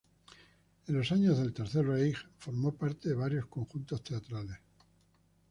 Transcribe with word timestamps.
En 0.87 0.95
los 0.97 1.11
años 1.11 1.37
del 1.37 1.53
Tercer 1.53 1.85
Reich 1.85 2.17
formó 2.39 2.73
parte 2.73 3.07
de 3.09 3.13
varios 3.13 3.45
conjuntos 3.45 4.03
teatrales. 4.03 4.57